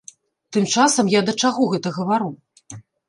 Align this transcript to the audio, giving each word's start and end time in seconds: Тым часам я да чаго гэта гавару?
Тым 0.55 0.63
часам 0.75 1.11
я 1.17 1.21
да 1.27 1.35
чаго 1.49 1.67
гэта 1.75 1.87
гавару? 1.99 2.31